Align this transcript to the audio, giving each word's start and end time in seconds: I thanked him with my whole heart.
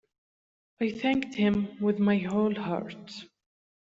I 0.79 0.89
thanked 0.89 1.35
him 1.35 1.79
with 1.79 1.99
my 1.99 2.17
whole 2.17 2.55
heart. 2.55 3.13